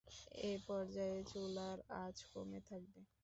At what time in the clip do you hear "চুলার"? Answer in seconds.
1.31-1.77